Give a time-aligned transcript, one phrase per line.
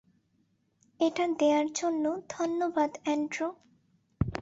[0.99, 2.05] এটা দেয়ার জন্য
[2.29, 3.47] ধন্যবাদ, অ্যান্ড্রু।